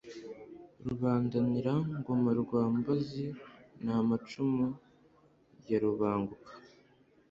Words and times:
Rubandanira-ngoma 0.85 2.29
rwa 2.41 2.61
Mbabazi 2.73 3.25
ni 3.83 3.91
amacumu 3.99 4.65
ya 5.69 5.77
Rubanguka, 5.83 6.51